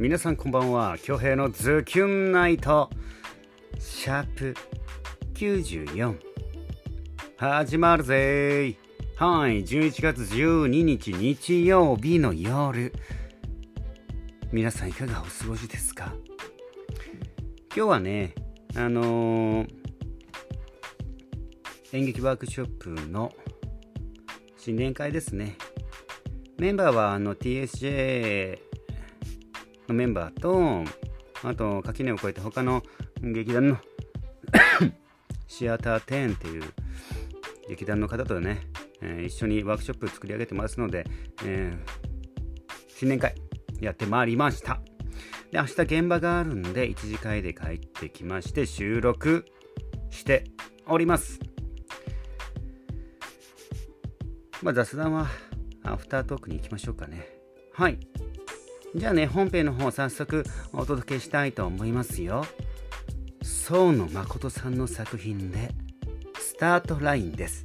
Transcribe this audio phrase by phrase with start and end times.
[0.00, 0.98] 皆さんこんばんは。
[1.00, 2.90] 京平のズキュンナイト。
[3.78, 4.54] シャープ
[5.34, 6.18] 94
[7.36, 8.76] 始まるぜ
[9.14, 9.62] はい。
[9.62, 12.92] 11月12日日曜日の夜。
[14.50, 16.12] 皆さんいかがお過ごしですか？
[17.76, 18.34] 今日はね
[18.74, 19.68] あのー、
[21.92, 23.32] 演劇ワークショップの
[24.58, 25.56] 新年会ですね。
[26.58, 28.63] メンバーはあの TSJ
[29.88, 30.84] のメンバーと
[31.42, 32.82] あと垣根を越えて他の
[33.20, 33.78] 劇団の
[35.46, 36.62] シアター10っていう
[37.68, 38.60] 劇団の方とね、
[39.00, 41.06] えー、一緒にワークショップ作り上げてますので、
[41.44, 43.34] えー、新年会
[43.80, 44.80] やってまいりました
[45.50, 49.44] で明日現場があるんで1次会で帰ってきまして収録
[50.10, 50.44] して
[50.86, 51.40] おります
[54.62, 55.28] まあ雑談は
[55.84, 57.28] アフタートークに行きましょうかね。
[57.74, 57.98] はい。
[58.94, 62.44] じゃあね、本編の方早速お届けしたいと思いますよ。
[63.42, 65.70] 宋野誠さんの作品で、
[66.38, 67.64] スタートラインです。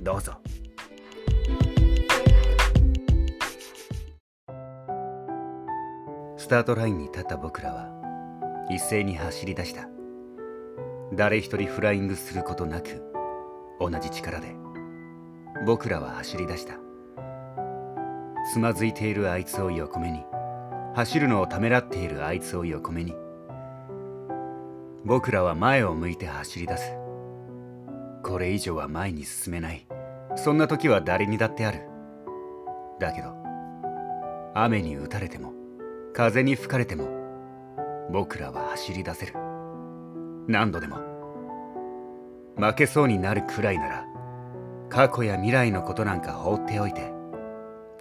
[0.00, 0.32] どうぞ。
[6.36, 7.88] スタートラインに立った僕らは
[8.68, 9.88] 一斉に走り出した
[11.14, 13.02] 誰一人フライングすることなく
[13.80, 14.54] 同じ力で
[15.66, 16.74] 僕らは走り出した
[18.52, 20.22] つまずいているあいつを横目に
[20.94, 23.16] 走るのをためらっているあいつを横目に。
[25.04, 26.92] 僕らは前を向いて走り出す。
[28.22, 29.88] これ以上は前に進めない。
[30.36, 31.80] そんな時は誰にだってある。
[33.00, 33.34] だけど
[34.54, 35.52] 雨に打たれても
[36.12, 37.08] 風に吹かれても
[38.12, 39.34] 僕らは走り出せる。
[40.46, 40.98] 何度でも。
[42.56, 44.04] 負けそうになるくらいなら
[44.88, 47.12] 過去や未来のことなんか放っておいて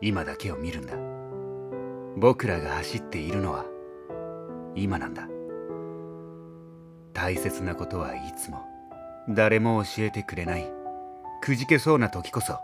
[0.00, 1.17] 今だけを見るんだ。
[2.16, 3.64] 僕らが走っているのは
[4.74, 5.28] 今なんだ。
[7.12, 8.64] 大切なことはいつも
[9.28, 10.70] 誰も教えてくれない
[11.42, 12.58] くじけそうな時こそ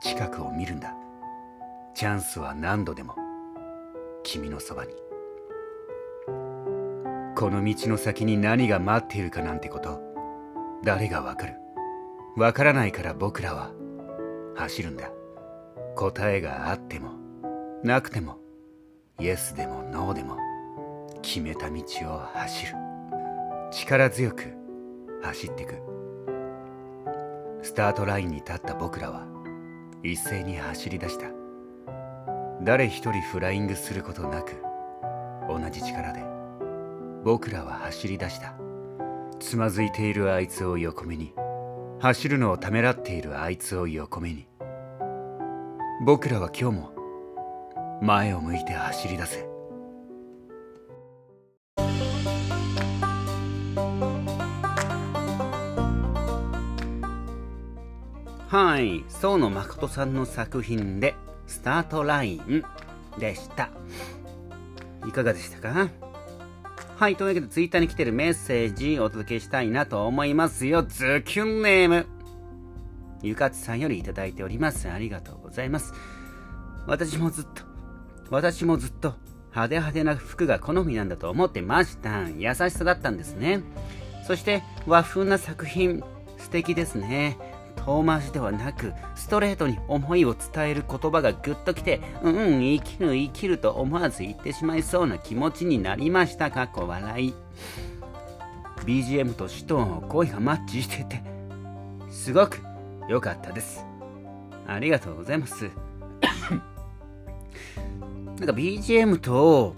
[0.00, 0.94] 近くを見るんだ。
[1.94, 3.14] チャンスは何度でも
[4.22, 4.92] 君のそばに。
[7.34, 10.00] この道の先に何が待っているかなんてこと
[10.82, 11.54] 誰がわかる。
[12.36, 13.72] わからないから僕らは
[14.56, 15.10] 走るんだ。
[15.96, 17.12] 答えがあっても
[17.82, 18.38] なくても
[19.18, 20.36] イエスでもノーでも
[21.22, 21.82] 決めた道
[22.12, 22.74] を走る。
[23.72, 24.52] 力強く
[25.22, 25.80] 走ってく。
[27.62, 29.26] スタートラインに立った僕らは
[30.02, 31.28] 一斉に走り出した。
[32.62, 34.62] 誰一人フライングすることなく
[35.48, 36.22] 同じ力で
[37.24, 38.54] 僕らは走り出した。
[39.40, 41.32] つまずいているあいつを横目に
[42.00, 44.46] 走るのをためらっているあいつを横目に。
[46.04, 46.95] 僕らは今日も
[48.02, 49.46] 前を向いて走り出せ。
[58.48, 61.14] はい宋野誠さんの作品で
[61.46, 62.64] 「スタートライン」
[63.18, 63.70] でした。
[65.06, 65.88] いかがでしたか？
[66.96, 70.82] はいというわけでツイッターに来てるメッセージお届けしたいなと思いますよ。
[70.82, 72.06] ズキュンネーム。
[73.22, 74.02] ゆかつさんよりいい
[74.32, 74.88] ております。
[74.88, 75.92] ありがとうございます。
[76.86, 77.62] 私もずっと、
[78.30, 79.14] 私もずっと
[79.50, 82.28] 派手派手な服が好みなんだと思ってました。
[82.28, 83.62] 優しさだったんですね。
[84.26, 86.02] そして和風な作品、
[86.38, 87.38] 素敵ですね。
[87.84, 96.50] 遠回しではなく、ストレートに思いを伝える言葉がぐっときて、うんうん、生きる生きると思わず言ってしまいそうな気持ちになりました。
[96.50, 96.64] か？
[96.64, 97.34] っこ笑い。
[98.84, 101.22] BGM と詩と声がマッチしてて、
[102.10, 102.60] すごく
[103.08, 103.84] 良かったです。
[104.66, 105.70] ありがとうございます。
[108.38, 109.74] なんか BGM と、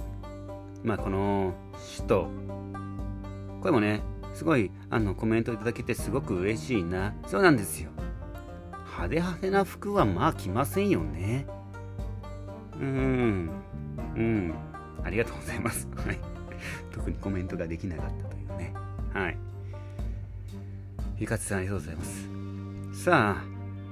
[0.82, 2.28] まあこの詩と、
[3.60, 4.02] これもね、
[4.34, 7.14] すごいあのコメントいただけてすごく嬉しいな。
[7.26, 7.90] そうなんですよ。
[8.86, 11.46] 派手派手な服はまあ着ませんよね。
[12.80, 13.50] うん。
[14.16, 14.54] うん。
[15.04, 15.88] ありがとうございます。
[15.94, 16.18] はい。
[16.92, 18.74] 特にコメントができなかったというね。
[19.12, 19.38] はい。
[21.18, 23.04] ゆかつさんありがとうございます。
[23.04, 23.44] さあ、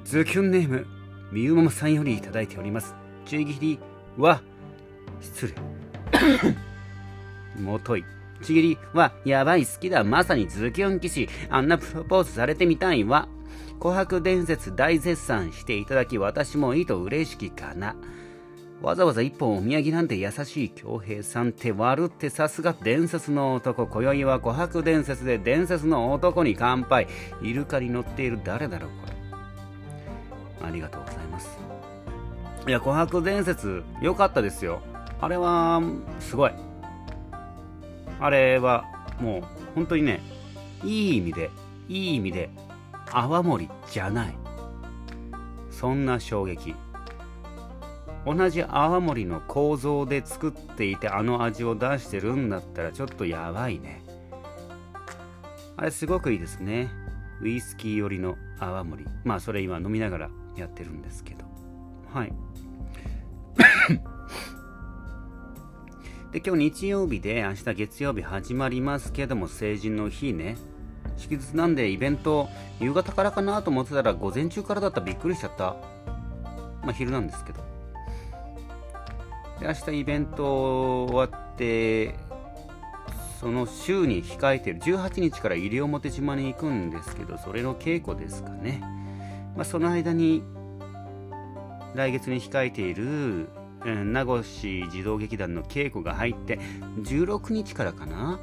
[0.04, 0.86] ズキュンネーム、
[1.32, 2.94] みゆももさんよりいただいております。
[3.24, 3.78] ちぎり
[4.16, 4.42] は、
[5.20, 5.54] 失礼。
[7.62, 8.04] もとい。
[8.42, 10.04] ちぎりは、やばい好きだ。
[10.04, 11.28] まさにズキュン騎士。
[11.48, 13.28] あんなプロポーズされてみたいわ。
[13.80, 17.96] 琥珀伝説大絶賛していただき、私もいいと嬉しきかな。
[18.82, 23.86] わざわざ一本お土産なんて優しい恭平さんって悪ってさすが伝説の男。
[23.86, 27.08] 今宵は琥珀伝説で伝説の男に乾杯。
[27.42, 29.06] イルカに乗っている誰だろうこ
[30.60, 30.66] れ。
[30.66, 31.58] ありがとうございます。
[32.66, 34.82] いや、琥珀伝説良かったですよ。
[35.20, 35.82] あれは
[36.20, 36.52] すごい。
[38.20, 38.84] あれは
[39.20, 39.42] もう
[39.74, 40.20] 本当にね
[40.84, 41.50] いい意味で
[41.88, 42.50] いい意味で
[43.10, 44.36] 泡盛じゃない。
[45.70, 46.74] そんな衝撃。
[48.24, 54.02] 同じ泡盛の構造で作っていてあの味を出してるんだったらちょっとやばいね。
[55.76, 56.90] あれすごくいいですね。
[57.40, 59.04] ウイスキー寄りの泡盛。
[59.24, 61.44] まあそれ今飲みながらやってるんですけど。
[62.12, 62.32] はい。
[66.32, 70.56] で今日日曜日で明日月曜日始まりますけども成人の日ね。
[71.16, 72.48] 祝日なんでイベント
[72.80, 75.76] 夕方からかなと思ってたら午前中からだったらびっくりしちゃった。
[76.82, 77.60] まあ昼なんですけど。
[79.60, 82.16] で明日イベント終わって
[83.40, 88.80] その週に控えてる18日から西表島に行くんですけどそれの稽古ですかね、
[89.54, 90.42] まあ、その間に
[91.94, 93.48] 来月に控えている
[93.94, 96.58] 名護市児童劇団の稽古が入って
[97.02, 98.40] 16日からかな。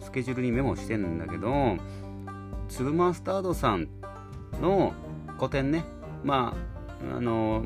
[0.00, 1.76] スケジュールにメモしてんだけど
[2.68, 3.88] 粒マスタードさん
[4.60, 4.92] の
[5.38, 5.84] 個展ね。
[6.24, 6.54] ま
[7.10, 7.64] ああの、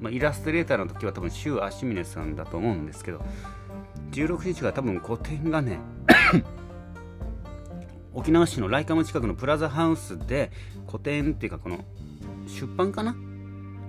[0.00, 3.20] まあ、イラストレーターの時は多分周足峰さんだと思うんですけど
[4.12, 5.78] 16日が多分個展がね
[8.14, 10.50] 沖縄市のライカム近くのプラザハウスで
[10.86, 11.84] 個展っていうかこの
[12.46, 13.14] 出版かな。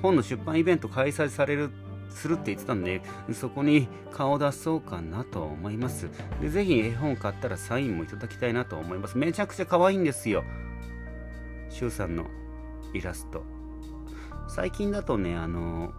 [0.01, 1.69] 本の出版イベント開催される
[2.11, 3.01] するって言ってたんで
[3.33, 6.09] そこに顔出そうかなと思います。
[6.41, 9.17] でぜひ絵本買ったらサインもいただきたいなと思います。
[9.17, 10.43] めちゃくちゃ可愛いんですよ。
[11.69, 12.25] シュウさんの
[12.93, 13.43] イラスト。
[14.47, 15.93] 最近だとねあの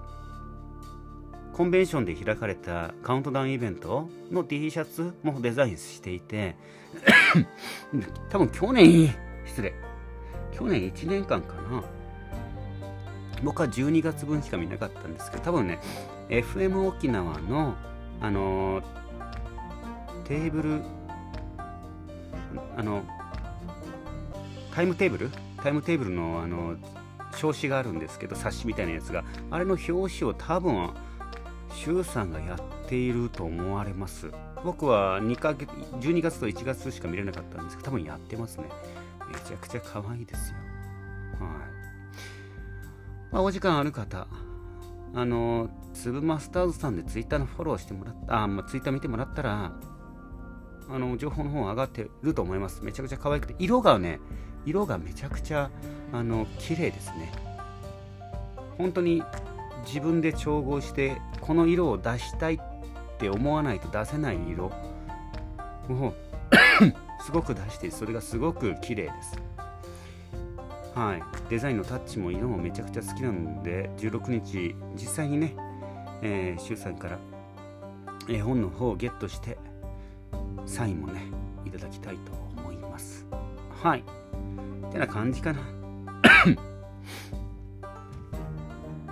[1.53, 6.56] コンベンションで開かれたカウントダウンイベントの T シャツもデザインしていて
[8.31, 9.75] 多分去年失礼。
[10.53, 11.82] 去年1年間かな
[13.43, 15.81] 僕は12月分しか見なかったんですけど多分ね
[16.29, 17.75] FM 沖縄の
[18.21, 18.85] あのー、
[20.25, 20.83] テーブル
[22.77, 23.03] あの
[24.75, 25.31] タイムテーブル？
[25.62, 26.77] タイムテーブルのあの
[27.43, 30.91] 表紙があるんですけど冊子みたいなやつがあれの表紙を多分
[31.75, 34.31] 周さんがやっていると思われます。
[34.65, 38.69] 僕は2ヶ月12月と1月しか見れなかったんですけど多分やってますね。
[39.29, 40.56] めちゃくちゃ可愛いですよ。
[41.41, 41.72] はい。
[43.32, 44.29] まあ、お時間ある方、
[45.14, 49.73] あの、粒マスターズさんでツイッターのフォローしてもらった、あ、まあ、ツイッター見てもらったら、
[50.88, 52.84] あの、情報の方上がってると思います。
[52.84, 54.20] めちゃくちゃ可愛くて、色がね、
[54.67, 55.70] 色がめちゃくちゃ、
[56.12, 57.32] あの、綺麗ですね。
[58.76, 59.23] 本当に
[59.87, 62.61] 自分で調合して、この色を出したいっ
[63.19, 66.14] て思わないと出せない色を
[67.25, 69.52] すごく出してそれがすごく綺麗です。
[70.94, 75.56] はい、デザインのタッチも色もめちゃくちゃ好きなので16日実際にね、
[76.21, 77.19] えー、シュウさんから
[78.29, 79.56] 絵本の方をゲットして
[80.67, 81.23] サインもね
[81.65, 83.27] いただきたいと思います。
[83.83, 84.05] はい。
[84.91, 85.61] てな感じかな。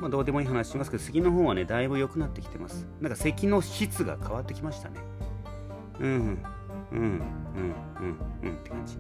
[0.01, 2.87] まあどうでもいい話しますけど次の方はねだいぶ良くなってきてます。
[3.01, 5.01] なんか咳の質が変わってきましたね。
[5.99, 6.43] うんうん。
[6.93, 7.23] うんうん
[8.43, 8.53] うん。
[8.55, 8.99] って感じ。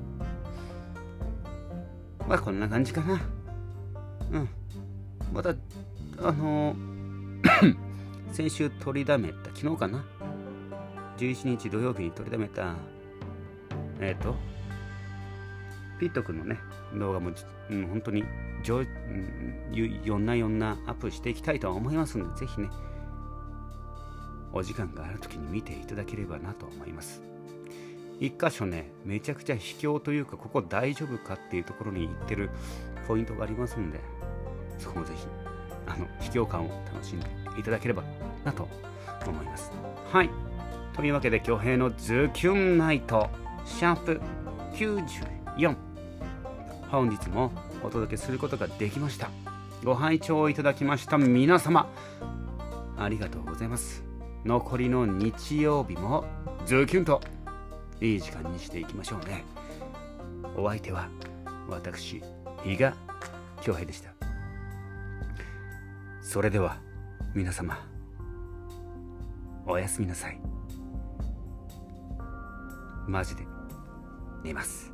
[2.29, 3.21] まあこんな感じかな。
[4.33, 4.49] うん。
[5.33, 5.51] また、
[6.19, 7.77] あのー、
[8.33, 10.05] 先週取りだめた、昨日かな。
[11.19, 12.75] 11日土曜日に取りだめた、
[14.01, 14.35] えっ、ー、と、
[15.99, 16.59] ピット君のね、
[16.95, 17.31] 動画も、
[17.71, 18.25] うん、本当に
[18.65, 22.71] 上、うん、よんなよんなアップしていきたいと思いますので、ぜひね、
[24.53, 27.23] お時間がある時に見ていただければなと思います。
[28.21, 32.51] 一箇所ねめちゃくちゃ秘境というかここ大丈夫かっていうところに行ってる
[33.09, 34.01] ポイントがありますんで
[34.79, 35.27] そこもぜひ
[35.87, 37.27] あの秘境感を楽しんで
[37.59, 38.05] いただければ
[38.45, 38.69] なと
[39.27, 39.73] 思います。
[40.11, 40.31] はい。
[40.95, 43.29] というわけで巨平のズキュンナイト
[43.65, 44.21] シャープ
[44.75, 45.77] 94
[46.91, 49.31] 本日もお届けすることができました。
[49.85, 51.89] ご拝聴いただきました皆様
[52.99, 54.05] ありがとうございます。
[54.45, 56.25] 残りの日曜日も
[56.67, 57.40] ズキュンと。
[58.01, 59.45] いい時間にしていきましょうね。
[60.57, 61.09] お相手は
[61.69, 62.23] 私
[62.65, 62.95] 比嘉
[63.63, 64.11] 恭平でした。
[66.23, 66.79] それでは
[67.35, 67.79] 皆様
[69.67, 70.41] おやすみなさい。
[73.07, 73.47] マジで
[74.43, 74.90] 寝ます。